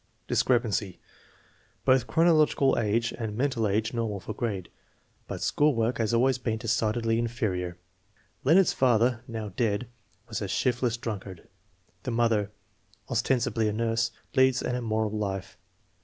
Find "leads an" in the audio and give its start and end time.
14.35-14.73